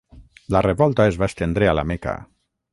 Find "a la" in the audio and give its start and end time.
1.73-1.87